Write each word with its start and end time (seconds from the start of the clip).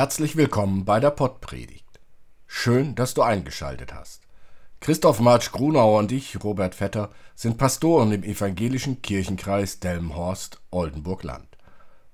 Herzlich 0.00 0.34
willkommen 0.34 0.86
bei 0.86 0.98
der 0.98 1.10
Pottpredigt. 1.10 2.00
Schön, 2.46 2.94
dass 2.94 3.12
du 3.12 3.20
eingeschaltet 3.20 3.92
hast. 3.92 4.22
Christoph 4.80 5.20
Marsch 5.20 5.52
Grunauer 5.52 5.98
und 5.98 6.10
ich, 6.10 6.42
Robert 6.42 6.74
Vetter, 6.74 7.10
sind 7.34 7.58
Pastoren 7.58 8.10
im 8.10 8.22
evangelischen 8.22 9.02
Kirchenkreis 9.02 9.78
Delmenhorst, 9.78 10.58
Oldenburg-Land. 10.70 11.58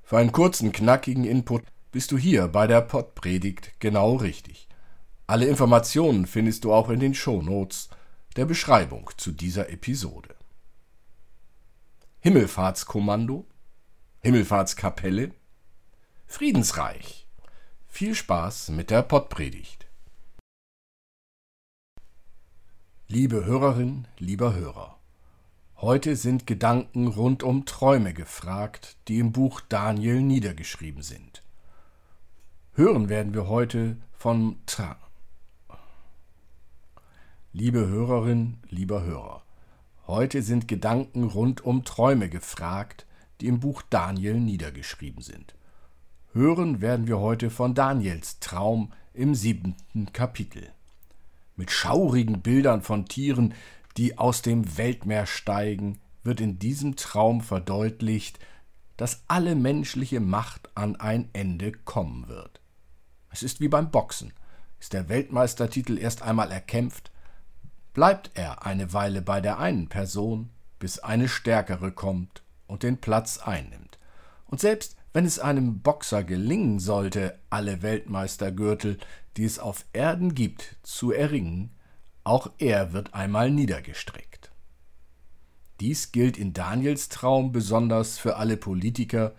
Für 0.02 0.18
einen 0.18 0.32
kurzen, 0.32 0.72
knackigen 0.72 1.22
Input 1.22 1.62
bist 1.92 2.10
du 2.10 2.18
hier 2.18 2.48
bei 2.48 2.66
der 2.66 2.80
Pottpredigt 2.80 3.78
genau 3.78 4.16
richtig. 4.16 4.66
Alle 5.28 5.46
Informationen 5.46 6.27
findest 6.27 6.64
du 6.64 6.72
auch 6.72 6.91
in 6.91 6.98
den 6.98 7.14
Shownotes 7.14 7.88
der 8.34 8.46
Beschreibung 8.46 9.10
zu 9.16 9.30
dieser 9.30 9.70
Episode. 9.70 10.34
Himmelfahrtskommando, 12.18 13.46
Himmelfahrtskapelle, 14.22 15.30
Friedensreich. 16.27 17.25
Viel 17.96 18.14
Spaß 18.14 18.68
mit 18.73 18.91
der 18.91 19.00
Pottpredigt. 19.00 19.86
Liebe 23.09 23.46
Hörerin, 23.46 24.06
lieber 24.19 24.55
Hörer, 24.55 24.98
heute 25.78 26.14
sind 26.14 26.46
Gedanken 26.46 27.06
rund 27.06 27.42
um 27.42 27.64
Träume 27.64 28.12
gefragt, 28.12 28.98
die 29.08 29.19
im 29.19 29.33
Buch 29.33 29.62
Daniel 29.62 30.20
niedergeschrieben 30.20 31.02
sind. 31.02 31.42
Hören 32.74 33.08
werden 33.08 33.33
wir 33.33 33.48
heute 33.48 33.97
von 34.12 34.58
Tra. 34.67 34.98
Liebe 37.55 37.86
Hörerin, 37.86 38.58
lieber 38.69 39.05
Hörer, 39.05 39.42
heute 40.06 40.42
sind 40.42 40.69
Gedanken 40.69 41.24
rund 41.24 41.64
um 41.64 41.83
Träume 41.83 42.28
gefragt, 42.28 43.06
die 43.41 43.47
im 43.47 43.58
Buch 43.58 43.80
Daniel 43.89 44.39
niedergeschrieben 44.39 45.22
sind. 45.22 45.55
Hören 46.37 46.83
werden 46.83 47.06
wir 47.06 47.19
heute 47.19 47.48
von 47.48 47.73
Daniels 47.73 48.41
Traum 48.41 48.92
im 49.15 49.34
siebenten 49.34 50.12
Kapitel. 50.12 50.69
Mit 51.56 51.70
schaurigen 51.70 52.42
Bildern 52.42 52.83
von 52.83 53.06
Tieren, 53.06 53.55
die 53.97 54.19
aus 54.19 54.42
dem 54.42 54.77
Weltmeer 54.77 55.25
steigen, 55.25 55.98
wird 56.25 56.42
in 56.42 56.59
diesem 56.59 56.95
Traum 56.95 57.41
verdeutlicht, 57.41 58.39
dass 58.98 59.23
alle 59.29 59.55
menschliche 59.55 60.20
Macht 60.20 60.69
an 60.75 60.97
ein 60.97 61.31
Ende 61.33 61.73
kommen 61.73 62.29
wird. 62.29 62.61
Es 63.31 63.42
ist 63.42 63.62
wie 63.62 63.69
beim 63.69 63.91
Boxen. 63.91 64.34
Ist 64.79 64.92
der 64.92 65.09
Weltmeistertitel 65.09 65.97
erst 65.97 66.20
einmal 66.20 66.53
erkämpft, 66.53 67.12
bleibt 67.95 68.33
er 68.34 68.67
eine 68.67 68.92
Weile 68.92 69.23
bei 69.23 69.41
der 69.41 69.59
einen 69.59 69.89
Person, 69.89 70.51
bis 70.81 70.98
eine 70.98 71.31
stärkere 71.31 71.92
kommt 71.92 72.42
und 72.67 72.83
den 72.83 72.98
Platz 72.98 73.39
einnimmt. 73.39 73.98
Und 74.45 74.61
selbst 74.61 74.95
wenn 75.17 75.25
es 75.25 75.39
einem 75.39 75.81
Boxer 75.81 76.25
gelingen 76.25 76.78
sollte, 76.78 77.39
alle 77.48 77.81
Weltmeistergürtel, 77.81 78.98
die 79.39 79.47
es 79.47 79.58
auf 79.58 79.86
Erden 79.95 80.34
gibt, 80.34 80.77
zu 80.83 81.11
erringen, 81.11 81.70
auch 82.23 82.50
er 82.58 82.92
wird 82.92 83.14
einmal 83.14 83.50
niedergestreckt. 83.50 84.53
Dies 85.81 86.12
gilt 86.12 86.36
in 86.36 86.53
Daniels 86.53 87.08
Traum 87.08 87.50
besonders 87.50 88.19
für 88.19 88.36
alle 88.36 88.58
Politiker, 88.58 89.34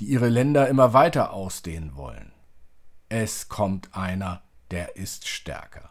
die 0.00 0.06
ihre 0.06 0.28
Länder 0.28 0.68
immer 0.68 0.94
weiter 0.94 1.32
ausdehnen 1.32 1.94
wollen. 1.94 2.32
Es 3.08 3.48
kommt 3.48 3.94
einer, 3.94 4.42
der 4.72 4.96
ist 4.96 5.28
stärker. 5.28 5.90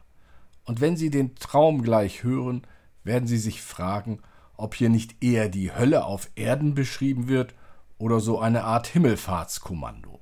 Und 0.65 0.81
wenn 0.81 0.97
Sie 0.97 1.11
den 1.11 1.35
Traum 1.35 1.81
gleich 1.81 2.23
hören, 2.23 2.63
werden 3.05 3.29
Sie 3.29 3.37
sich 3.37 3.61
fragen, 3.61 4.19
ob 4.57 4.75
hier 4.75 4.89
nicht 4.89 5.23
eher 5.23 5.47
die 5.47 5.73
Hölle 5.73 6.03
auf 6.03 6.29
Erden 6.35 6.75
beschrieben 6.75 7.29
wird 7.29 7.55
oder 7.99 8.19
so 8.19 8.39
eine 8.39 8.63
Art 8.63 8.87
Himmelfahrtskommando. 8.87 10.19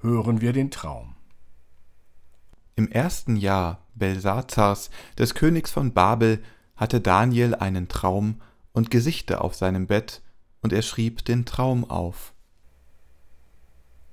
Hören 0.00 0.40
wir 0.40 0.54
den 0.54 0.70
Traum. 0.70 1.16
Im 2.76 2.90
ersten 2.90 3.36
Jahr 3.36 3.80
Belsazars, 3.96 4.90
des 5.18 5.34
Königs 5.34 5.72
von 5.72 5.92
Babel, 5.92 6.40
hatte 6.76 7.00
Daniel 7.00 7.56
einen 7.56 7.88
Traum 7.88 8.40
und 8.72 8.90
Gesichter 8.90 9.42
auf 9.42 9.56
seinem 9.56 9.88
Bett, 9.88 10.22
und 10.62 10.72
er 10.72 10.82
schrieb 10.82 11.24
den 11.24 11.44
Traum 11.44 11.88
auf. 11.88 12.32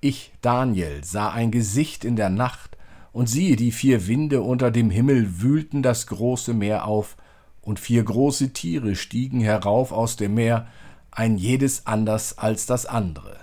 Ich, 0.02 0.34
Daniel, 0.42 1.04
sah 1.04 1.30
ein 1.30 1.52
Gesicht 1.52 2.04
in 2.04 2.16
der 2.16 2.30
Nacht, 2.30 2.78
und 3.12 3.30
siehe, 3.30 3.56
die 3.56 3.72
vier 3.72 4.08
Winde 4.08 4.42
unter 4.42 4.72
dem 4.72 4.90
Himmel 4.90 5.42
wühlten 5.42 5.84
das 5.84 6.08
große 6.08 6.56
Meer 6.56 6.86
auf, 6.86 7.16
und 7.62 7.80
vier 7.80 8.04
große 8.04 8.54
Tiere 8.54 8.96
stiegen 8.96 9.40
herauf 9.42 9.92
aus 9.92 10.16
dem 10.16 10.34
Meer, 10.34 10.68
ein 11.16 11.38
jedes 11.38 11.88
anders 11.88 12.38
als 12.38 12.66
das 12.66 12.86
andere. 12.86 13.38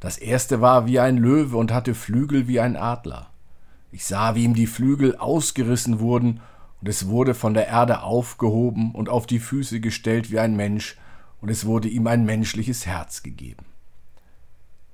Das 0.00 0.18
erste 0.18 0.60
war 0.60 0.86
wie 0.86 1.00
ein 1.00 1.16
Löwe 1.16 1.56
und 1.56 1.72
hatte 1.72 1.94
Flügel 1.94 2.46
wie 2.46 2.60
ein 2.60 2.76
Adler. 2.76 3.30
Ich 3.90 4.04
sah, 4.04 4.34
wie 4.34 4.44
ihm 4.44 4.54
die 4.54 4.66
Flügel 4.66 5.16
ausgerissen 5.16 5.98
wurden, 5.98 6.40
und 6.80 6.88
es 6.88 7.08
wurde 7.08 7.34
von 7.34 7.52
der 7.52 7.68
Erde 7.68 8.02
aufgehoben 8.02 8.94
und 8.94 9.08
auf 9.08 9.26
die 9.26 9.40
Füße 9.40 9.80
gestellt 9.80 10.30
wie 10.30 10.38
ein 10.38 10.56
Mensch, 10.56 10.96
und 11.40 11.48
es 11.48 11.64
wurde 11.64 11.88
ihm 11.88 12.06
ein 12.06 12.24
menschliches 12.24 12.86
Herz 12.86 13.22
gegeben. 13.22 13.64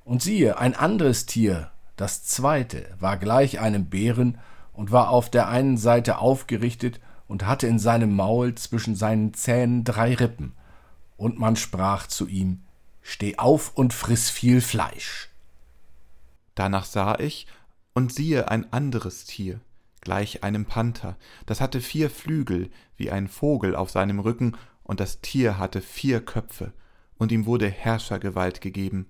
Und 0.04 0.22
siehe, 0.22 0.58
ein 0.58 0.74
anderes 0.74 1.26
Tier, 1.26 1.70
das 1.96 2.24
zweite, 2.24 2.86
war 3.00 3.16
gleich 3.16 3.58
einem 3.58 3.86
Bären 3.86 4.38
und 4.72 4.92
war 4.92 5.10
auf 5.10 5.28
der 5.28 5.48
einen 5.48 5.76
Seite 5.76 6.18
aufgerichtet 6.18 7.00
und 7.26 7.46
hatte 7.46 7.66
in 7.66 7.80
seinem 7.80 8.14
Maul 8.14 8.54
zwischen 8.54 8.94
seinen 8.94 9.34
Zähnen 9.34 9.82
drei 9.82 10.14
Rippen, 10.14 10.52
und 11.16 11.38
man 11.38 11.56
sprach 11.56 12.06
zu 12.06 12.26
ihm, 12.26 12.62
Steh 13.02 13.38
auf 13.38 13.76
und 13.76 13.94
friss 13.94 14.30
viel 14.30 14.60
Fleisch. 14.60 15.28
Danach 16.56 16.84
sah 16.84 17.18
ich, 17.18 17.46
und 17.94 18.12
siehe 18.12 18.50
ein 18.50 18.72
anderes 18.72 19.24
Tier, 19.24 19.60
gleich 20.00 20.42
einem 20.42 20.66
Panther, 20.66 21.16
das 21.46 21.60
hatte 21.60 21.80
vier 21.80 22.10
Flügel, 22.10 22.68
wie 22.96 23.10
ein 23.10 23.28
Vogel 23.28 23.76
auf 23.76 23.90
seinem 23.90 24.18
Rücken, 24.18 24.56
und 24.82 25.00
das 25.00 25.20
Tier 25.20 25.58
hatte 25.58 25.80
vier 25.80 26.20
Köpfe, 26.20 26.72
und 27.16 27.32
ihm 27.32 27.46
wurde 27.46 27.68
Herrschergewalt 27.68 28.60
gegeben. 28.60 29.06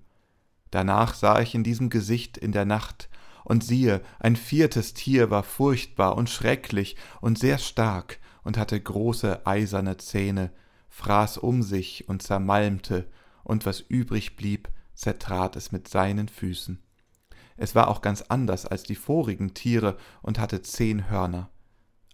Danach 0.71 1.13
sah 1.13 1.39
ich 1.39 1.55
in 1.55 1.63
diesem 1.63 1.89
Gesicht 1.89 2.37
in 2.37 2.51
der 2.51 2.65
Nacht, 2.65 3.09
und 3.43 3.63
siehe, 3.63 4.01
ein 4.19 4.35
viertes 4.35 4.93
Tier 4.93 5.29
war 5.31 5.43
furchtbar 5.43 6.17
und 6.17 6.29
schrecklich 6.29 6.97
und 7.21 7.39
sehr 7.39 7.57
stark 7.57 8.19
und 8.43 8.57
hatte 8.57 8.79
große 8.79 9.45
eiserne 9.47 9.97
Zähne, 9.97 10.51
fraß 10.97 11.37
um 11.37 11.61
sich 11.61 12.09
und 12.09 12.23
zermalmte, 12.23 13.07
und 13.43 13.67
was 13.67 13.79
übrig 13.79 14.35
blieb, 14.35 14.67
zertrat 14.95 15.55
es 15.55 15.71
mit 15.71 15.87
seinen 15.87 16.27
Füßen. 16.27 16.81
Es 17.55 17.75
war 17.75 17.87
auch 17.89 18.01
ganz 18.01 18.23
anders 18.23 18.65
als 18.65 18.81
die 18.81 18.95
vorigen 18.95 19.53
Tiere 19.53 19.95
und 20.23 20.39
hatte 20.39 20.63
zehn 20.63 21.07
Hörner. 21.07 21.51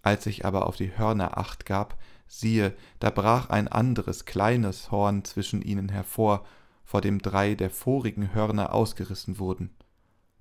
Als 0.02 0.26
ich 0.26 0.44
aber 0.44 0.66
auf 0.66 0.76
die 0.76 0.96
Hörner 0.98 1.38
acht 1.38 1.64
gab, 1.64 1.98
siehe, 2.26 2.76
da 3.00 3.08
brach 3.08 3.48
ein 3.48 3.68
anderes 3.68 4.26
kleines 4.26 4.90
Horn 4.90 5.24
zwischen 5.24 5.62
ihnen 5.62 5.88
hervor, 5.88 6.44
vor 6.84 7.00
dem 7.00 7.20
drei 7.20 7.54
der 7.54 7.70
vorigen 7.70 8.34
Hörner 8.34 8.74
ausgerissen 8.74 9.38
wurden. 9.38 9.70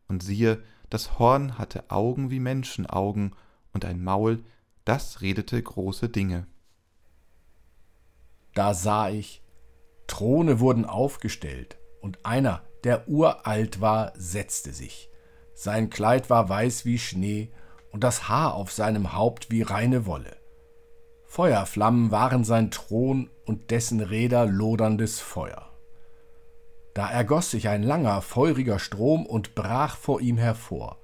Und 0.10 0.22
siehe, 0.22 0.62
das 0.90 1.18
Horn 1.18 1.58
hatte 1.58 1.90
Augen 1.90 2.30
wie 2.30 2.42
Menschenaugen 2.42 3.36
und 3.72 3.86
ein 3.86 4.04
Maul, 4.04 4.44
das 4.84 5.22
redete 5.22 5.64
große 5.64 6.10
Dinge. 6.10 6.46
Da 8.53 8.73
sah 8.73 9.09
ich, 9.09 9.41
Throne 10.07 10.59
wurden 10.59 10.85
aufgestellt, 10.85 11.77
und 12.01 12.23
einer, 12.23 12.61
der 12.83 13.07
uralt 13.07 13.81
war, 13.81 14.11
setzte 14.15 14.73
sich. 14.73 15.09
Sein 15.53 15.89
Kleid 15.89 16.29
war 16.29 16.50
weiß 16.50 16.85
wie 16.85 17.00
Schnee, 17.00 17.50
und 17.91 18.03
das 18.03 18.27
Haar 18.27 18.55
auf 18.55 18.71
seinem 18.71 19.13
Haupt 19.13 19.51
wie 19.51 19.61
reine 19.61 20.05
Wolle. 20.05 20.35
Feuerflammen 21.25 22.11
waren 22.11 22.44
sein 22.44 22.69
Thron 22.69 23.29
und 23.45 23.71
dessen 23.71 24.01
Räder 24.01 24.45
loderndes 24.45 25.19
Feuer. 25.19 25.69
Da 26.94 27.09
ergoß 27.09 27.51
sich 27.51 27.69
ein 27.69 27.81
langer, 27.81 28.21
feuriger 28.21 28.77
Strom 28.77 29.25
und 29.25 29.55
brach 29.55 29.97
vor 29.97 30.21
ihm 30.21 30.38
hervor. 30.38 31.00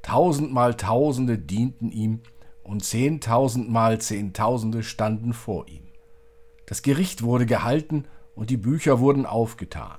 Tausendmal 0.00 0.74
Tausende 0.74 1.38
dienten 1.38 1.90
ihm, 1.90 2.22
und 2.62 2.84
zehntausendmal 2.84 4.00
Zehntausende 4.00 4.82
standen 4.82 5.32
vor 5.32 5.68
ihm. 5.68 5.81
Das 6.72 6.80
Gericht 6.80 7.22
wurde 7.22 7.44
gehalten 7.44 8.06
und 8.34 8.48
die 8.48 8.56
Bücher 8.56 8.98
wurden 8.98 9.26
aufgetan. 9.26 9.98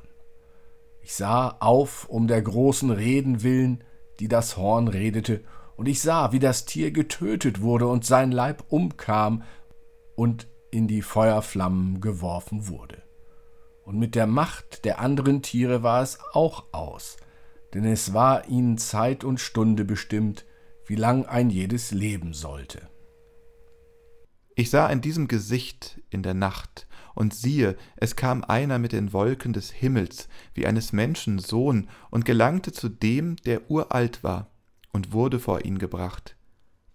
Ich 1.03 1.13
sah 1.13 1.49
auf 1.59 2.09
um 2.09 2.25
der 2.25 2.41
großen 2.41 2.89
Reden 2.89 3.43
willen, 3.43 3.83
die 4.19 4.27
das 4.27 4.57
Horn 4.57 4.87
redete, 4.87 5.41
und 5.75 5.87
ich 5.87 6.01
sah, 6.01 6.31
wie 6.31 6.39
das 6.39 6.65
Tier 6.65 6.89
getötet 6.89 7.61
wurde 7.61 7.85
und 7.85 8.05
sein 8.05 8.31
Leib 8.31 8.63
umkam 8.69 9.43
und 10.15 10.47
in 10.71 10.87
die 10.87 11.03
Feuerflammen 11.03 12.01
geworfen 12.01 12.67
wurde. 12.67 13.03
Und 13.85 13.99
mit 13.99 14.15
der 14.15 14.25
Macht 14.25 14.83
der 14.83 14.99
anderen 14.99 15.43
Tiere 15.43 15.83
war 15.83 16.01
es 16.01 16.17
auch 16.31 16.63
aus, 16.71 17.17
denn 17.75 17.85
es 17.85 18.15
war 18.15 18.47
ihnen 18.47 18.79
Zeit 18.79 19.23
und 19.23 19.39
Stunde 19.39 19.85
bestimmt, 19.85 20.43
wie 20.87 20.95
lang 20.95 21.27
ein 21.27 21.51
jedes 21.51 21.91
leben 21.91 22.33
sollte. 22.33 22.89
Ich 24.55 24.69
sah 24.69 24.87
in 24.87 25.01
diesem 25.01 25.27
Gesicht 25.27 26.01
in 26.09 26.21
der 26.23 26.35
Nacht, 26.35 26.87
und 27.15 27.33
siehe, 27.33 27.75
es 27.95 28.15
kam 28.15 28.43
einer 28.43 28.79
mit 28.79 28.91
den 28.91 29.13
Wolken 29.13 29.53
des 29.53 29.71
Himmels, 29.71 30.27
wie 30.53 30.65
eines 30.65 30.93
Menschen 30.93 31.39
Sohn, 31.39 31.89
und 32.09 32.25
gelangte 32.25 32.71
zu 32.71 32.89
dem, 32.89 33.35
der 33.37 33.69
uralt 33.69 34.23
war, 34.23 34.49
und 34.91 35.11
wurde 35.11 35.39
vor 35.39 35.65
ihn 35.65 35.77
gebracht. 35.77 36.35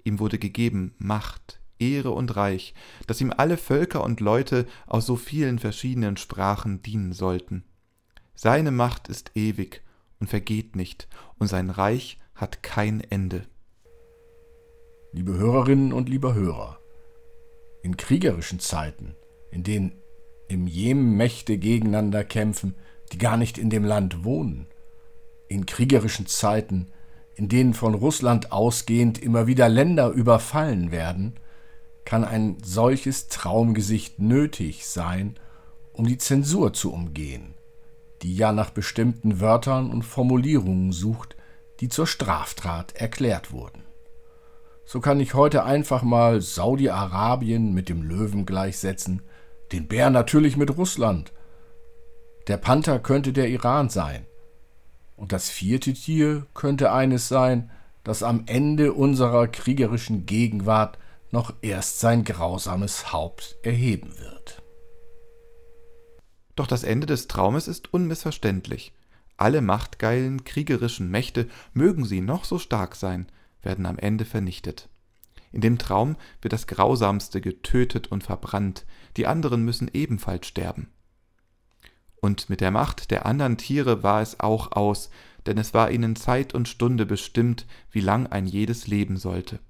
Ihm 0.05 0.19
wurde 0.19 0.39
gegeben 0.39 0.95
Macht, 0.99 1.61
Ehre 1.79 2.11
und 2.11 2.35
Reich, 2.37 2.75
dass 3.07 3.21
ihm 3.21 3.33
alle 3.37 3.57
Völker 3.57 4.05
und 4.05 4.21
Leute 4.21 4.67
aus 4.87 5.07
so 5.07 5.17
vielen 5.17 5.59
verschiedenen 5.59 6.17
Sprachen 6.17 6.83
dienen 6.83 7.13
sollten. 7.13 7.65
Seine 8.35 8.71
Macht 8.71 9.09
ist 9.09 9.33
ewig 9.35 9.83
und 10.21 10.29
vergeht 10.29 10.77
nicht, 10.77 11.09
und 11.39 11.49
sein 11.49 11.71
Reich 11.71 12.21
hat 12.35 12.63
kein 12.63 13.01
Ende. 13.01 13.47
Liebe 15.13 15.35
Hörerinnen 15.35 15.93
und 15.93 16.09
lieber 16.09 16.35
Hörer, 16.35 16.79
in 17.83 17.97
kriegerischen 17.97 18.61
Zeiten, 18.61 19.15
in 19.51 19.63
denen 19.63 20.03
im 20.49 20.67
Jemen 20.67 21.17
Mächte 21.17 21.59
gegeneinander 21.59 22.25
kämpfen, 22.25 22.75
die 23.13 23.19
gar 23.19 23.37
nicht 23.37 23.59
in 23.59 23.71
dem 23.71 23.85
Land 23.85 24.25
wohnen, 24.25 24.67
in 25.49 25.67
kriegerischen 25.67 26.27
Zeiten, 26.27 26.89
in 27.35 27.49
denen 27.49 27.75
von 27.75 27.95
Russland 27.95 28.53
ausgehend 28.53 29.23
immer 29.23 29.47
wieder 29.47 29.69
Länder 29.69 30.11
überfallen 30.11 30.91
werden, 30.91 31.35
kann 32.05 32.25
ein 32.25 32.57
solches 32.65 33.29
Traumgesicht 33.29 34.19
nötig 34.19 34.87
sein, 34.87 35.37
um 35.93 36.07
die 36.07 36.19
Zensur 36.19 36.73
zu 36.73 36.93
umgehen, 36.93 37.55
die 38.23 38.35
ja 38.35 38.53
nach 38.53 38.71
bestimmten 38.71 39.41
Wörtern 39.41 39.91
und 39.91 40.03
Formulierungen 40.03 40.93
sucht, 40.93 41.37
die 41.81 41.89
zur 41.89 42.07
Straftat 42.07 42.97
erklärt 42.97 43.53
wurden. 43.53 43.83
So 44.91 45.01
kann 45.01 45.21
ich 45.21 45.35
heute 45.35 45.65
einfach 45.65 46.03
mal 46.03 46.41
Saudi-Arabien 46.41 47.75
mit 47.75 47.91
dem 47.91 48.03
Löwen 48.03 48.47
gleichsetzen, 48.47 49.21
den 49.71 49.87
Bär 49.87 50.09
natürlich 50.09 50.57
mit 50.57 50.79
Russland. 50.79 51.35
Der 52.47 52.57
Panther 52.57 52.99
könnte 52.99 53.35
der 53.35 53.51
Iran 53.51 53.91
sein. 53.91 54.25
Und 55.15 55.33
das 55.33 55.51
vierte 55.51 55.93
Tier 55.93 56.47
könnte 56.55 56.91
eines 56.91 57.29
sein, 57.29 57.71
das 58.03 58.23
am 58.23 58.45
Ende 58.47 58.95
unserer 58.95 59.47
kriegerischen 59.49 60.25
Gegenwart 60.25 60.97
noch 61.31 61.53
erst 61.61 62.01
sein 62.01 62.25
grausames 62.25 63.13
Haupt 63.13 63.59
erheben 63.63 64.15
wird. 64.19 64.63
Doch 66.57 66.67
das 66.67 66.83
Ende 66.83 67.07
des 67.07 67.29
Traumes 67.29 67.69
ist 67.69 67.93
unmissverständlich. 67.93 68.95
Alle 69.37 69.61
machtgeilen, 69.61 70.45
kriegerischen 70.45 71.11
Mächte, 71.11 71.47
mögen 71.75 72.07
sie 72.07 72.23
noch 72.23 72.47
so 72.47 72.59
stark 72.59 72.97
sein, 72.97 73.31
werden 73.69 73.87
am 73.87 73.99
Ende 73.99 74.25
vernichtet. 74.25 74.89
In 75.53 75.61
dem 75.61 75.79
Traum 75.79 76.17
wird 76.43 76.53
das 76.53 76.67
Grausamste 76.67 77.41
getötet 77.41 78.09
und 78.09 78.25
verbrannt, 78.25 78.85
die 79.17 79.29
anderen 79.29 79.65
müssen 79.65 79.89
ebenfalls 79.93 80.49
sterben. 80.49 80.89
Und 82.21 82.51
mit 82.51 82.61
der 82.61 82.73
Macht 82.73 83.13
der 83.13 83.27
anderen 83.27 83.57
Tiere 83.57 84.03
war 84.03 84.21
es 84.21 84.41
auch 84.41 84.73
aus, 84.73 85.11
denn 85.47 85.57
es 85.57 85.73
war 85.73 85.93
ihnen 85.93 86.17
Zeit 86.17 86.53
und 86.53 86.69
Stunde 86.69 87.07
bestimmt, 87.07 87.65
wie 87.93 88.01
lang 88.01 88.27
ein 88.27 88.47
jedes 88.47 88.89
leben 88.89 89.17
sollte 89.17 89.61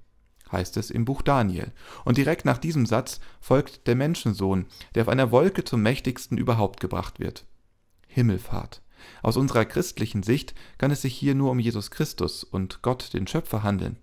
heißt 0.51 0.77
es 0.77 0.91
im 0.91 1.05
Buch 1.05 1.21
Daniel. 1.21 1.71
Und 2.05 2.17
direkt 2.17 2.45
nach 2.45 2.57
diesem 2.57 2.85
Satz 2.85 3.19
folgt 3.39 3.87
der 3.87 3.95
Menschensohn, 3.95 4.65
der 4.95 5.03
auf 5.03 5.09
einer 5.09 5.31
Wolke 5.31 5.63
zum 5.63 5.81
mächtigsten 5.81 6.37
überhaupt 6.37 6.79
gebracht 6.79 7.19
wird. 7.19 7.45
Himmelfahrt. 8.07 8.81
Aus 9.21 9.37
unserer 9.37 9.65
christlichen 9.65 10.23
Sicht 10.23 10.53
kann 10.77 10.91
es 10.91 11.01
sich 11.01 11.15
hier 11.15 11.35
nur 11.35 11.51
um 11.51 11.59
Jesus 11.59 11.91
Christus 11.91 12.43
und 12.43 12.81
Gott, 12.81 13.13
den 13.13 13.27
Schöpfer, 13.27 13.63
handeln. 13.63 13.97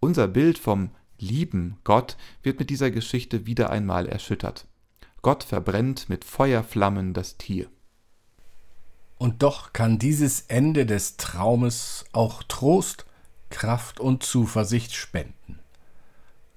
Unser 0.00 0.28
Bild 0.28 0.58
vom 0.58 0.90
lieben 1.18 1.78
Gott 1.84 2.16
wird 2.42 2.58
mit 2.58 2.70
dieser 2.70 2.90
Geschichte 2.90 3.46
wieder 3.46 3.70
einmal 3.70 4.06
erschüttert. 4.06 4.66
Gott 5.22 5.44
verbrennt 5.44 6.08
mit 6.08 6.24
Feuerflammen 6.24 7.12
das 7.12 7.36
Tier. 7.36 7.68
Und 9.18 9.42
doch 9.42 9.74
kann 9.74 9.98
dieses 9.98 10.42
Ende 10.42 10.86
des 10.86 11.18
Traumes 11.18 12.06
auch 12.12 12.42
Trost, 12.44 13.04
Kraft 13.50 14.00
und 14.00 14.22
Zuversicht 14.22 14.94
spenden. 14.94 15.58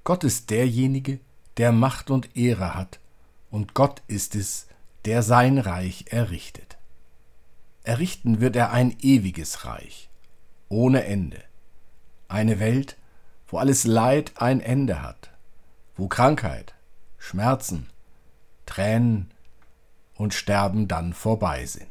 Gott 0.05 0.23
ist 0.23 0.49
derjenige, 0.49 1.19
der 1.57 1.71
Macht 1.71 2.09
und 2.09 2.37
Ehre 2.37 2.73
hat, 2.73 2.99
und 3.51 3.73
Gott 3.73 4.01
ist 4.07 4.35
es, 4.35 4.67
der 5.05 5.23
sein 5.23 5.57
Reich 5.57 6.05
errichtet. 6.09 6.72
Errichten 7.83 8.39
wird 8.39 8.55
er 8.55 8.71
ein 8.71 8.95
ewiges 9.01 9.65
Reich, 9.65 10.09
ohne 10.69 11.03
Ende, 11.03 11.43
eine 12.29 12.59
Welt, 12.59 12.97
wo 13.47 13.57
alles 13.57 13.83
Leid 13.83 14.31
ein 14.37 14.61
Ende 14.61 15.01
hat, 15.01 15.31
wo 15.97 16.07
Krankheit, 16.07 16.73
Schmerzen, 17.17 17.89
Tränen 18.65 19.31
und 20.15 20.33
Sterben 20.33 20.87
dann 20.87 21.13
vorbei 21.13 21.65
sind. 21.65 21.87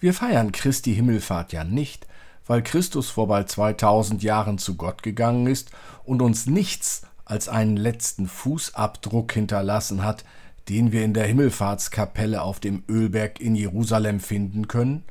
Wir 0.00 0.12
feiern 0.12 0.50
Christi 0.50 0.94
Himmelfahrt 0.94 1.52
ja 1.52 1.62
nicht, 1.62 2.08
weil 2.46 2.62
Christus 2.62 3.10
vor 3.10 3.28
bald 3.28 3.48
2000 3.48 4.24
Jahren 4.24 4.58
zu 4.58 4.76
Gott 4.76 5.04
gegangen 5.04 5.46
ist 5.46 5.70
und 6.04 6.20
uns 6.20 6.46
nichts 6.46 7.02
als 7.24 7.48
einen 7.48 7.76
letzten 7.76 8.26
Fußabdruck 8.26 9.32
hinterlassen 9.32 10.02
hat, 10.02 10.24
den 10.70 10.92
wir 10.92 11.04
in 11.04 11.14
der 11.14 11.26
Himmelfahrtskapelle 11.26 12.40
auf 12.40 12.60
dem 12.60 12.84
Ölberg 12.88 13.40
in 13.40 13.56
Jerusalem 13.56 14.20
finden 14.20 14.68
können, 14.68 15.02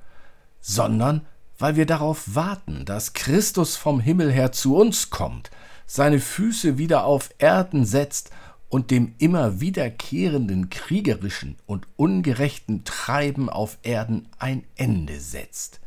sondern 0.62 1.26
weil 1.58 1.76
wir 1.76 1.86
darauf 1.86 2.34
warten, 2.34 2.86
dass 2.86 3.12
Christus 3.12 3.76
vom 3.76 4.00
Himmel 4.00 4.32
her 4.32 4.54
zu 4.54 4.78
uns 4.78 5.10
kommt, 5.10 5.52
seine 5.86 6.22
Füße 6.22 6.78
wieder 6.78 7.04
auf 7.04 7.32
Erden 7.40 7.84
setzt 7.84 8.32
und 8.70 8.90
dem 8.90 9.16
immer 9.18 9.60
wiederkehrenden 9.60 10.70
kriegerischen 10.70 11.58
und 11.66 11.88
ungerechten 11.98 12.86
Treiben 12.86 13.50
auf 13.50 13.80
Erden 13.82 14.30
ein 14.38 14.64
Ende 14.78 15.20
setzt. 15.20 15.82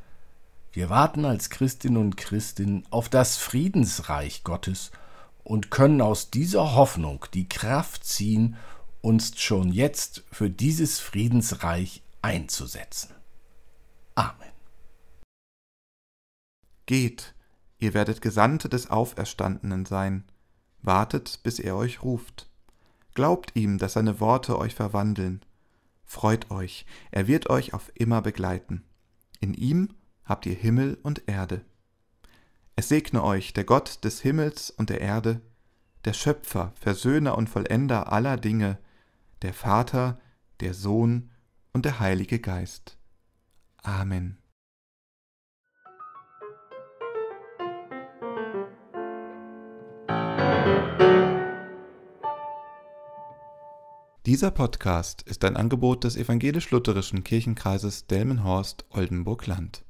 Wir 0.73 0.91
warten 0.91 1.25
als 1.25 1.49
Christinnen 1.49 1.97
und 1.97 2.19
Christinnen 2.19 2.85
auf 2.91 3.09
das 3.09 3.39
Friedensreich 3.39 4.45
Gottes 4.45 4.91
und 5.45 5.71
können 5.71 6.03
aus 6.03 6.31
dieser 6.31 6.75
Hoffnung 6.75 7.25
die 7.33 7.49
Kraft 7.49 8.05
ziehen, 8.05 8.57
uns 9.03 9.39
schon 9.41 9.73
jetzt 9.73 10.25
für 10.31 10.49
dieses 10.49 11.01
Friedensreich 11.01 12.03
einzusetzen. 12.23 13.11
Amen. 14.15 14.53
Geht, 16.87 17.35
ihr 17.79 17.95
werdet 17.95 18.23
Gesandte 18.23 18.69
des 18.69 18.91
Auferstandenen 18.91 19.85
sein, 19.85 20.25
wartet, 20.83 21.41
bis 21.43 21.59
er 21.59 21.77
euch 21.77 22.03
ruft. 22.03 22.49
Glaubt 23.15 23.53
ihm, 23.55 23.79
dass 23.79 23.95
seine 23.95 24.21
Worte 24.21 24.59
euch 24.59 24.75
verwandeln. 24.75 25.45
Freut 26.05 26.51
euch, 26.51 26.87
er 27.11 27.27
wird 27.27 27.51
euch 27.51 27.75
auf 27.75 27.91
immer 27.95 28.23
begleiten. 28.23 28.85
In 29.41 29.55
ihm 29.55 29.89
habt 30.25 30.47
ihr 30.47 30.55
Himmel 30.55 30.99
und 31.03 31.29
Erde. 31.29 31.65
Es 32.77 32.89
segne 32.89 33.23
euch 33.23 33.53
der 33.53 33.65
Gott 33.65 34.05
des 34.05 34.21
Himmels 34.21 34.71
und 34.71 34.91
der 34.91 35.01
Erde, 35.01 35.41
der 36.05 36.13
Schöpfer, 36.13 36.73
Versöhner 36.81 37.37
und 37.37 37.49
Vollender 37.49 38.13
aller 38.13 38.37
Dinge, 38.37 38.79
der 39.43 39.53
Vater, 39.53 40.21
der 40.61 40.73
Sohn 40.73 41.31
und 41.73 41.85
der 41.85 42.01
Heilige 42.01 42.39
Geist. 42.39 42.99
Amen. 43.83 44.39
Dieser 54.25 54.53
Podcast 54.53 55.23
ist 55.23 55.45
ein 55.45 55.57
Angebot 55.57 56.05
des 56.05 56.17
evangelisch-lutherischen 56.17 57.25
Kirchenkreises 57.25 58.07
Delmenhorst-Oldenburg-Land. 58.07 59.85